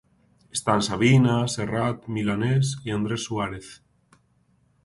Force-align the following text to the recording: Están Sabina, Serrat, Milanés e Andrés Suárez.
Están 0.57 0.81
Sabina, 0.87 1.35
Serrat, 1.55 1.99
Milanés 2.15 2.65
e 2.87 2.89
Andrés 2.97 3.21
Suárez. 3.27 3.67